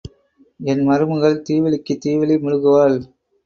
[0.63, 2.99] என் மருமகள் தீவிளிக்குத் தீவிளி முழுகுவாள்.